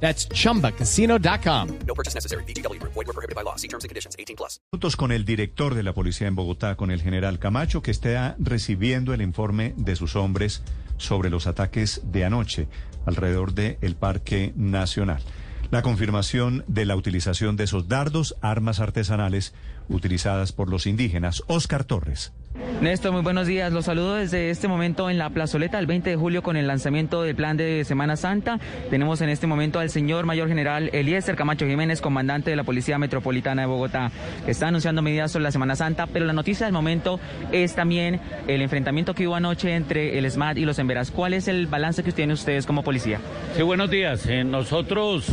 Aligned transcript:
That's 0.00 0.28
chumbacasino.com. 0.28 1.68
No 1.86 1.94
purchase 1.94 2.14
necessary. 2.14 2.44
BGW. 2.44 2.80
Void 2.82 2.94
were 2.94 3.12
prohibited 3.12 3.34
by 3.34 3.42
law. 3.42 3.56
See 3.56 3.68
terms 3.68 3.84
and 3.84 3.90
conditions. 3.90 4.16
18 4.18 4.36
plus. 4.36 4.60
Juntos 4.70 4.96
con 4.96 5.10
el 5.10 5.24
director 5.24 5.74
de 5.74 5.82
la 5.82 5.92
policía 5.92 6.28
en 6.28 6.34
Bogotá, 6.34 6.76
con 6.76 6.90
el 6.90 7.02
general 7.02 7.38
Camacho, 7.38 7.82
que 7.82 7.90
está 7.90 8.36
recibiendo 8.38 9.12
el 9.12 9.22
informe 9.22 9.74
de 9.76 9.96
sus 9.96 10.16
hombres 10.16 10.62
sobre 10.98 11.30
los 11.30 11.46
ataques 11.46 12.02
de 12.04 12.24
anoche 12.24 12.68
alrededor 13.06 13.54
del 13.54 13.96
Parque 13.96 14.52
Nacional. 14.56 15.22
La 15.70 15.82
confirmación 15.82 16.64
de 16.68 16.84
la 16.84 16.94
utilización 16.94 17.56
de 17.56 17.64
esos 17.64 17.88
dardos, 17.88 18.36
armas 18.40 18.78
artesanales 18.80 19.52
utilizadas 19.88 20.52
por 20.52 20.68
los 20.68 20.86
indígenas. 20.86 21.42
Oscar 21.48 21.84
Torres. 21.84 22.32
Néstor, 22.80 23.12
muy 23.12 23.22
buenos 23.22 23.46
días. 23.46 23.72
Los 23.72 23.86
saludo 23.86 24.16
desde 24.16 24.50
este 24.50 24.68
momento 24.68 25.08
en 25.08 25.18
la 25.18 25.30
plazoleta 25.30 25.78
el 25.78 25.86
20 25.86 26.10
de 26.10 26.16
julio 26.16 26.42
con 26.42 26.56
el 26.56 26.66
lanzamiento 26.66 27.22
del 27.22 27.34
plan 27.34 27.56
de 27.56 27.84
Semana 27.84 28.16
Santa. 28.16 28.58
Tenemos 28.90 29.20
en 29.20 29.28
este 29.28 29.46
momento 29.46 29.78
al 29.78 29.90
señor 29.90 30.26
mayor 30.26 30.48
general 30.48 30.90
Eliezer 30.92 31.36
Camacho 31.36 31.66
Jiménez, 31.66 32.00
comandante 32.00 32.50
de 32.50 32.56
la 32.56 32.64
Policía 32.64 32.98
Metropolitana 32.98 33.62
de 33.62 33.68
Bogotá, 33.68 34.10
que 34.44 34.50
está 34.50 34.68
anunciando 34.68 35.02
medidas 35.02 35.32
sobre 35.32 35.44
la 35.44 35.52
Semana 35.52 35.76
Santa, 35.76 36.06
pero 36.06 36.26
la 36.26 36.32
noticia 36.32 36.66
del 36.66 36.72
momento 36.72 37.18
es 37.52 37.74
también 37.74 38.20
el 38.46 38.62
enfrentamiento 38.62 39.14
que 39.14 39.26
hubo 39.26 39.36
anoche 39.36 39.74
entre 39.74 40.18
el 40.18 40.30
SMAT 40.30 40.58
y 40.58 40.64
los 40.64 40.78
Emberas. 40.78 41.10
¿Cuál 41.10 41.34
es 41.34 41.48
el 41.48 41.66
balance 41.66 42.02
que 42.02 42.12
tienen 42.12 42.34
ustedes 42.34 42.66
como 42.66 42.82
policía? 42.82 43.20
Sí, 43.56 43.62
buenos 43.62 43.90
días. 43.90 44.26
Eh, 44.26 44.44
nosotros 44.44 45.30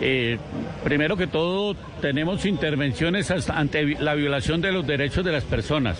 eh, 0.00 0.38
primero 0.84 1.16
que 1.16 1.26
todo, 1.26 1.74
tenemos 2.00 2.44
intervenciones 2.44 3.30
ante 3.48 3.96
la 3.98 4.14
violación 4.14 4.60
de 4.60 4.72
los 4.72 4.86
derechos 4.86 5.24
de 5.24 5.32
las 5.32 5.44
personas. 5.44 5.98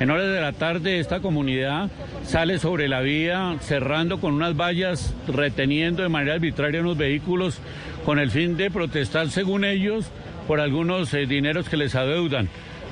En 0.00 0.10
horas 0.10 0.32
de 0.32 0.40
la 0.40 0.52
tarde, 0.52 0.98
esta 0.98 1.20
comunidad 1.20 1.90
sale 2.24 2.58
sobre 2.58 2.88
la 2.88 3.00
vía 3.00 3.56
cerrando 3.60 4.20
con 4.20 4.34
unas 4.34 4.56
vallas, 4.56 5.14
reteniendo 5.28 6.02
de 6.02 6.08
manera 6.08 6.34
arbitraria 6.34 6.80
unos 6.80 6.96
vehículos 6.96 7.58
con 8.04 8.18
el 8.18 8.30
fin 8.30 8.56
de 8.56 8.70
protestar, 8.70 9.30
según 9.30 9.64
ellos, 9.64 10.10
por 10.48 10.60
algunos 10.60 11.12
eh, 11.14 11.26
dineros 11.26 11.68
que 11.68 11.76
les 11.76 11.94
adeudan 11.94 12.48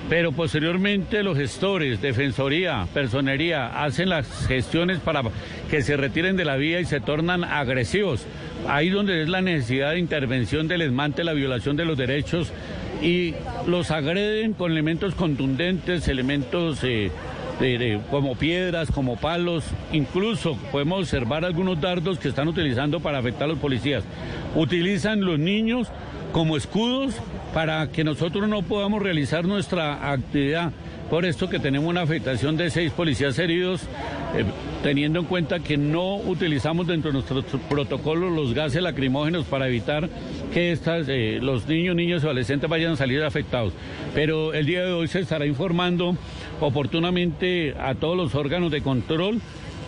pero 0.09 0.33
posteriormente 0.33 1.23
los 1.23 1.37
gestores, 1.37 2.01
defensoría, 2.01 2.87
personería, 2.95 3.85
hacen 3.85 4.09
las 4.09 4.47
gestiones 4.47 4.99
para 4.99 5.23
que 5.69 5.83
se 5.83 5.97
retiren 5.97 6.37
de 6.37 6.45
la 6.45 6.57
vía 6.57 6.81
y 6.81 6.85
se 6.85 7.01
tornan 7.01 7.45
agresivos. 7.45 8.27
Ahí 8.69 8.89
donde 8.89 9.23
es 9.23 9.29
la 9.29 9.43
necesidad 9.43 9.93
de 9.93 9.99
intervención 9.99 10.69
del 10.69 10.83
esmante, 10.83 11.25
la 11.25 11.33
violación 11.33 11.77
de 11.77 11.85
los 11.85 11.99
derechos 11.99 12.53
y 13.03 13.35
los 13.67 13.91
agreden 13.91 14.53
con 14.53 14.73
elementos 14.73 15.15
contundentes, 15.15 16.09
elementos 16.09 16.81
eh, 16.83 17.11
como 18.11 18.37
piedras, 18.37 18.91
como 18.91 19.17
palos, 19.17 19.65
incluso 19.93 20.57
podemos 20.73 21.01
observar 21.01 21.45
algunos 21.45 21.79
dardos 21.81 22.19
que 22.19 22.29
están 22.29 22.49
utilizando 22.49 23.01
para 23.01 23.19
afectar 23.19 23.45
a 23.45 23.49
los 23.49 23.59
policías. 23.59 24.03
Utilizan 24.55 25.21
los 25.21 25.39
niños 25.39 25.89
como 26.33 26.57
escudos 26.57 27.15
para 27.53 27.89
que 27.89 28.03
nosotros 28.03 28.49
no 28.49 28.63
podamos 28.63 29.03
realizar 29.03 29.45
nuestra 29.45 30.11
actividad. 30.11 30.73
Por 31.11 31.25
esto 31.25 31.49
que 31.49 31.59
tenemos 31.59 31.89
una 31.89 32.03
afectación 32.03 32.57
de 32.57 32.71
seis 32.71 32.93
policías 32.93 33.37
heridos, 33.41 33.83
eh, 34.37 34.45
teniendo 34.85 35.19
en 35.19 35.25
cuenta 35.25 35.59
que 35.59 35.77
no 35.77 36.15
utilizamos 36.19 36.87
dentro 36.87 37.11
de 37.11 37.15
nuestros 37.15 37.45
protocolos 37.69 38.31
los 38.33 38.55
gases 38.55 38.81
lacrimógenos 38.81 39.45
para 39.45 39.67
evitar 39.67 40.09
que 40.55 40.71
estas, 40.71 41.09
eh, 41.09 41.41
los 41.43 41.67
niños, 41.67 41.97
niños 41.97 42.23
y 42.23 42.27
adolescentes 42.27 42.71
vayan 42.71 42.93
a 42.93 42.97
salir 42.97 43.25
afectados. 43.25 43.73
Pero 44.15 44.55
el 44.55 44.67
día 44.67 44.85
de 44.85 44.93
hoy 44.93 45.09
se 45.09 45.19
estará 45.19 45.47
informando 45.47 46.17
oportunamente 46.61 47.75
a 47.77 47.97
todos 47.97 48.17
los 48.17 48.37
órganos 48.37 48.71
de 48.71 48.81
control 48.81 49.41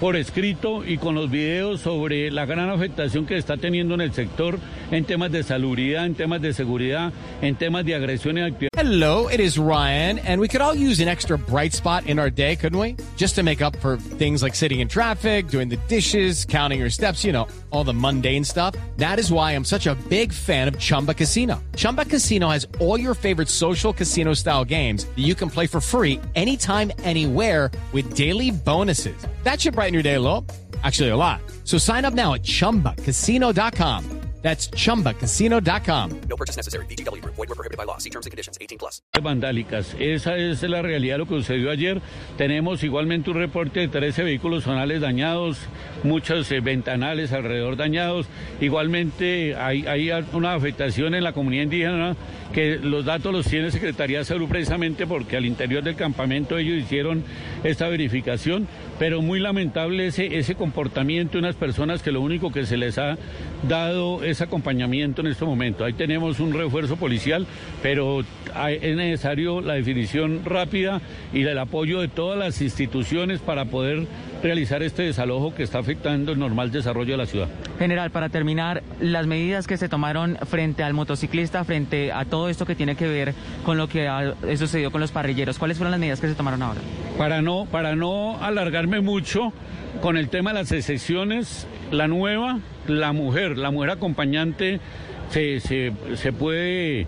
por 0.03 0.17
escrito 0.17 0.85
y 0.85 0.99
con 0.99 1.15
los 1.15 1.31
videos 1.31 1.81
sobre 1.81 2.29
la 2.33 2.45
gran 2.45 2.69
afectación 2.71 3.25
que 3.25 3.37
está 3.37 3.57
teniendo 3.57 3.95
en 3.95 4.01
el 4.01 4.13
sector 4.13 4.59
en 4.91 5.05
temas 5.05 5.31
de 5.31 5.45
salubridad, 5.45 6.05
en 6.05 6.17
temas 6.17 6.43
de 6.43 6.53
seguridad, 6.53 7.13
en 7.41 7.55
temas 7.55 7.85
de 7.85 7.95
actividad. 7.95 8.69
Hello, 8.75 9.29
it 9.29 9.39
is 9.39 9.57
Ryan, 9.57 10.19
and 10.27 10.41
we 10.41 10.49
could 10.49 10.61
all 10.61 10.75
use 10.75 11.01
an 11.01 11.07
extra 11.07 11.39
bright 11.39 11.73
spot 11.73 12.05
in 12.07 12.19
our 12.19 12.31
day, 12.31 12.57
couldn't 12.57 12.81
we? 12.81 12.97
Just 13.17 13.37
to 13.37 13.45
make 13.45 13.63
up 13.63 13.77
for 13.77 13.97
things 13.97 14.43
like 14.43 14.57
sitting 14.57 14.81
in 14.81 14.89
traffic, 14.89 15.47
doing 15.47 15.69
the 15.69 15.79
dishes, 15.87 16.45
counting 16.45 16.81
your 16.81 16.91
steps, 16.91 17.25
you 17.25 17.33
know, 17.33 17.47
all 17.71 17.85
the 17.85 17.95
mundane 17.95 18.43
stuff. 18.45 18.75
That 18.97 19.21
is 19.21 19.31
why 19.31 19.53
I'm 19.53 19.65
such 19.65 19.87
a 19.87 19.95
big 20.09 20.33
fan 20.33 20.67
of 20.67 20.81
Chumba 20.81 21.15
Casino. 21.15 21.63
Chumba 21.77 22.07
Casino 22.07 22.49
has 22.49 22.67
all 22.81 22.99
your 22.99 23.15
favorite 23.15 23.49
social 23.49 23.93
casino 23.93 24.35
style 24.35 24.65
games 24.65 25.05
that 25.05 25.23
you 25.23 25.37
can 25.37 25.49
play 25.49 25.69
for 25.69 25.81
free 25.81 26.21
anytime, 26.35 26.91
anywhere 27.05 27.71
with 27.93 28.15
daily 28.15 28.51
bonuses. 28.51 29.15
That 29.45 29.61
should 29.61 29.75
brighten 29.75 29.92
your 29.93 30.03
day 30.03 30.15
a 30.15 30.21
little. 30.21 30.47
Actually, 30.83 31.11
a 31.11 31.17
lot. 31.17 31.41
So 31.65 31.79
sign 31.79 32.05
up 32.05 32.15
now 32.15 32.35
at 32.35 32.43
chumbacasino.com. 32.43 34.22
That's 34.43 34.69
chumbacasino.com. 34.71 36.21
No 36.29 36.37
purchase 36.37 36.57
necessary. 36.57 36.85
BGW. 36.87 37.25
Void 37.25 37.49
were 37.49 37.55
prohibited 37.55 37.79
by 37.79 37.85
law. 37.85 37.99
See 37.99 38.11
terms 38.11 38.27
and 38.27 38.33
conditions. 38.33 38.59
18 38.61 38.77
plus. 38.77 39.01
Vandálicas. 39.23 39.95
Esa 40.01 40.37
es 40.37 40.63
la 40.63 40.83
realidad 40.83 41.15
de 41.15 41.19
lo 41.19 41.27
que 41.27 41.37
sucedió 41.37 41.71
ayer. 41.71 42.03
Tenemos 42.37 42.83
igualmente 42.83 43.31
un 43.31 43.37
reporte 43.37 43.81
de 43.81 43.89
13 43.89 44.25
vehículos 44.25 44.65
zonales 44.65 45.01
dañados, 45.01 45.59
muchos 46.03 46.51
eh, 46.51 46.61
ventanales 46.61 47.33
alrededor 47.33 47.77
dañados. 47.77 48.27
Igualmente 48.61 49.55
hay, 49.55 49.87
hay 49.87 50.11
una 50.33 50.55
afectación 50.55 51.15
en 51.15 51.23
la 51.23 51.33
comunidad 51.33 51.63
indígena 51.65 52.17
que 52.53 52.77
los 52.77 53.05
datos 53.05 53.33
los 53.33 53.47
tiene 53.47 53.71
Secretaría 53.71 54.19
de 54.19 54.25
Salud 54.25 54.49
precisamente 54.49 55.07
porque 55.07 55.37
al 55.37 55.47
interior 55.47 55.83
del 55.83 55.97
campamento 55.97 56.59
ellos 56.59 56.77
hicieron 56.77 57.25
esta 57.65 57.89
verificación, 57.89 58.69
pero 58.99 59.23
muy 59.23 59.41
lamentable 59.41 60.09
ese, 60.09 60.37
ese 60.37 60.55
comportamiento 60.55 61.33
de 61.33 61.39
unas 61.39 61.57
personas 61.57 62.03
que 62.03 62.13
lo 62.13 62.21
único 62.21 62.53
que 62.53 62.67
se 62.67 62.77
les 62.77 62.99
ha 62.99 63.17
dado 63.69 64.25
es 64.25 64.41
acompañamiento 64.41 65.21
en 65.21 65.29
este 65.29 65.45
momento. 65.45 65.85
Ahí 65.85 65.93
tenemos 65.93 66.41
un 66.41 66.53
refuerzo 66.53 66.97
policial, 66.97 67.47
pero 67.83 68.21
es 68.21 68.97
necesario 68.97 69.61
la 69.61 69.75
definición 69.75 70.45
rápida 70.45 71.01
y 71.33 71.43
el 71.43 71.59
apoyo 71.59 72.01
de 72.01 72.09
todas 72.09 72.39
las 72.39 72.61
instituciones 72.61 73.41
para 73.41 73.67
poder 73.67 74.07
realizar 74.43 74.83
este 74.83 75.03
desalojo 75.03 75.55
que 75.55 75.63
está 75.63 75.79
afectando 75.79 76.33
el 76.33 76.39
normal 76.39 76.71
desarrollo 76.71 77.13
de 77.13 77.19
la 77.19 77.27
ciudad. 77.27 77.49
General, 77.79 78.11
para 78.11 78.29
terminar, 78.29 78.83
las 79.01 79.27
medidas 79.27 79.67
que 79.67 79.77
se 79.77 79.89
tomaron 79.89 80.37
frente 80.47 80.83
al 80.83 80.95
motociclista, 80.95 81.65
frente 81.65 82.13
a 82.13 82.25
todo 82.25 82.49
esto 82.49 82.67
que 82.67 82.75
tiene 82.75 82.97
que 82.97 83.07
ver 83.07 83.35
con 83.65 83.79
lo 83.79 83.89
que 83.89 84.09
ha 84.09 84.35
sucedido 84.57 84.91
con 84.91 85.01
los 85.01 85.13
parrilleros, 85.13 85.59
¿cuáles 85.59 85.79
fueron 85.79 85.93
las 85.93 86.01
medidas 86.01 86.21
que 86.21 86.29
se 86.29 86.35
tomaron 86.35 86.63
ahora? 86.63 86.81
Para 87.19 87.43
no, 87.43 87.67
para 87.71 87.95
no 87.95 88.43
alargarme 88.43 89.01
mucho 89.01 89.53
con 90.01 90.17
el 90.17 90.29
tema 90.29 90.53
de 90.53 90.61
las 90.61 90.73
excepciones, 90.73 91.67
la 91.91 92.09
nueva, 92.09 92.59
la 92.87 93.13
mujer, 93.13 93.59
la 93.59 93.71
mujer 93.71 93.91
acompañante 93.91 94.81
se, 95.33 95.61
se, 95.61 96.33
puede 96.33 97.07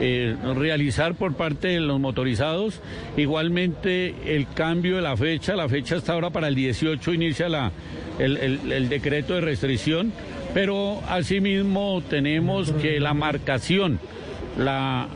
eh, 0.00 0.36
realizar 0.56 1.14
por 1.14 1.34
parte 1.34 1.68
de 1.68 1.80
los 1.80 2.00
motorizados. 2.00 2.80
Igualmente 3.16 4.14
el 4.34 4.48
cambio 4.48 4.96
de 4.96 5.02
la 5.02 5.16
fecha, 5.16 5.54
la 5.56 5.68
fecha 5.68 5.96
está 5.96 6.14
ahora 6.14 6.30
para 6.30 6.48
el 6.48 6.54
18 6.54 7.12
inicia 7.12 7.48
la, 7.48 7.72
el, 8.18 8.36
el 8.72 8.88
decreto 8.88 9.34
de 9.34 9.42
restricción, 9.42 10.12
pero 10.54 11.02
asimismo 11.08 12.02
tenemos 12.08 12.72
que 12.72 12.98
la 12.98 13.14
marcación, 13.14 14.00
la 14.58 15.08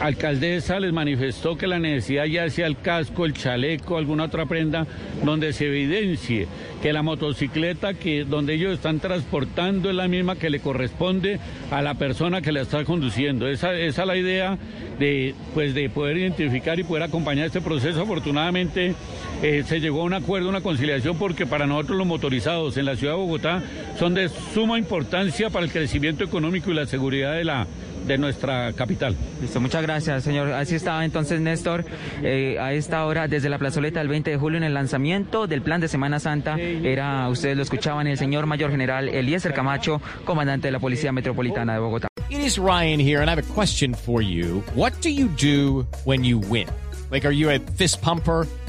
alcaldesa 0.00 0.80
les 0.80 0.92
manifestó 0.92 1.56
que 1.56 1.66
la 1.66 1.78
necesidad 1.78 2.24
ya 2.24 2.48
sea 2.50 2.66
el 2.66 2.78
casco, 2.78 3.24
el 3.24 3.32
chaleco, 3.32 3.96
alguna 3.96 4.24
otra 4.24 4.46
prenda, 4.46 4.86
donde 5.24 5.52
se 5.52 5.66
evidencie 5.66 6.46
que 6.82 6.92
la 6.92 7.02
motocicleta 7.02 7.94
que 7.94 8.24
donde 8.24 8.54
ellos 8.54 8.74
están 8.74 9.00
transportando 9.00 9.90
es 9.90 9.96
la 9.96 10.08
misma 10.08 10.36
que 10.36 10.50
le 10.50 10.60
corresponde 10.60 11.38
a 11.70 11.82
la 11.82 11.94
persona 11.94 12.42
que 12.42 12.52
la 12.52 12.62
está 12.62 12.84
conduciendo. 12.84 13.48
Esa, 13.48 13.74
es 13.74 13.96
la 13.96 14.16
idea 14.16 14.58
de, 14.98 15.34
pues, 15.54 15.74
de 15.74 15.88
poder 15.90 16.18
identificar 16.18 16.78
y 16.78 16.84
poder 16.84 17.04
acompañar 17.04 17.46
este 17.46 17.60
proceso. 17.60 18.02
Afortunadamente 18.02 18.94
eh, 19.42 19.64
se 19.66 19.80
llegó 19.80 20.02
a 20.02 20.04
un 20.04 20.14
acuerdo, 20.14 20.48
una 20.48 20.60
conciliación, 20.60 21.18
porque 21.18 21.46
para 21.46 21.66
nosotros 21.66 21.98
los 21.98 22.06
motorizados 22.06 22.76
en 22.76 22.86
la 22.86 22.96
ciudad 22.96 23.14
de 23.14 23.20
Bogotá 23.20 23.62
son 23.98 24.14
de 24.14 24.28
suma 24.28 24.78
importancia 24.78 25.50
para 25.50 25.64
el 25.64 25.72
crecimiento 25.72 26.24
económico 26.24 26.70
y 26.70 26.74
la 26.74 26.86
seguridad 26.86 27.34
de 27.34 27.44
la 27.44 27.66
de 28.06 28.18
nuestra 28.18 28.72
capital. 28.72 29.16
Listo, 29.40 29.60
muchas 29.60 29.82
gracias, 29.82 30.24
señor. 30.24 30.52
Así 30.52 30.74
estaba 30.74 31.04
entonces 31.04 31.40
Néstor 31.40 31.84
eh, 32.22 32.58
a 32.60 32.72
esta 32.72 33.04
hora 33.06 33.28
desde 33.28 33.48
la 33.48 33.58
plazoleta 33.58 34.00
del 34.00 34.08
20 34.08 34.30
de 34.30 34.36
julio 34.36 34.58
en 34.58 34.64
el 34.64 34.74
lanzamiento 34.74 35.46
del 35.46 35.62
plan 35.62 35.80
de 35.80 35.88
Semana 35.88 36.20
Santa. 36.20 36.56
Era, 36.56 37.28
ustedes 37.28 37.56
lo 37.56 37.62
escuchaban, 37.62 38.06
el 38.06 38.18
señor 38.18 38.46
mayor 38.46 38.70
general 38.70 39.08
Eliezer 39.08 39.52
Camacho, 39.52 40.00
comandante 40.24 40.68
de 40.68 40.72
la 40.72 40.78
Policía 40.78 41.12
Metropolitana 41.12 41.74
de 41.74 41.78
Bogotá. 41.80 42.08
is 42.46 42.60
Ryan 42.60 43.00
here, 43.00 43.20
and 43.20 43.28
I 43.28 43.34
have 43.34 43.50
a 43.50 43.54
question 43.54 43.92
for 43.92 44.22
you. 44.22 44.62
What 44.74 44.92
do 45.00 45.10
you 45.10 45.26
do 45.26 45.84
when 46.04 46.22
you 46.22 46.38
win? 46.38 46.68
Like, 47.10 47.24
are 47.24 47.32
you 47.32 47.50
a 47.50 47.58
fist 47.58 48.00
pumper? 48.00 48.46